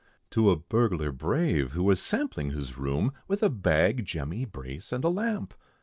[0.31, 5.03] To a burglar brave, who was sampling his room, With a bag, jemmy, brace, and
[5.03, 5.53] a lamp.